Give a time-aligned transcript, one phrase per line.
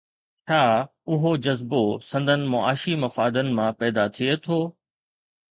[0.51, 0.61] ڇا
[1.15, 4.61] اهو جذبو سندن معاشي مفادن مان پيدا ٿيو آهي؟